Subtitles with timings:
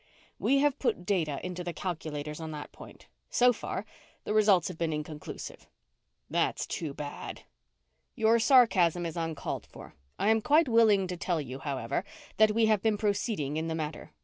[0.39, 3.05] "We have put data into the calculators on that point.
[3.29, 3.85] So far,
[4.23, 5.67] the results have been inconclusive."
[6.27, 7.43] "That's too bad."
[8.15, 9.93] "Your sarcasm is uncalled for.
[10.17, 12.03] I am quite willing to tell you, however,
[12.37, 14.11] that we have been proceeding in the matter.